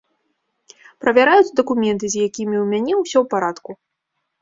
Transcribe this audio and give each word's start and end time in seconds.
Правяраюць 1.03 1.53
дакументы, 1.61 2.05
з 2.17 2.27
якімі 2.31 2.55
ў 2.63 2.67
мяне 2.75 2.93
ўсё 3.01 3.15
ў 3.15 3.25
парадку. 3.37 3.71